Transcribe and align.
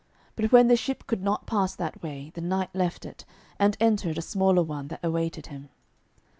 But 0.35 0.51
when 0.51 0.67
the 0.67 0.75
ship 0.75 1.05
could 1.05 1.21
not 1.21 1.45
pass 1.45 1.75
that 1.75 2.01
way, 2.01 2.31
the 2.33 2.41
knight 2.41 2.73
left 2.73 3.05
it, 3.05 3.23
and 3.59 3.77
entered 3.79 4.17
a 4.17 4.21
smaller 4.23 4.63
one 4.63 4.87
that 4.87 5.01
awaited 5.05 5.45
him. 5.45 5.69